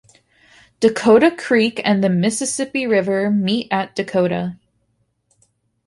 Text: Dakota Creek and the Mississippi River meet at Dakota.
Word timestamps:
Dakota 0.79 1.29
Creek 1.29 1.79
and 1.85 2.03
the 2.03 2.09
Mississippi 2.09 2.87
River 2.87 3.29
meet 3.29 3.67
at 3.69 3.95
Dakota. 3.95 4.57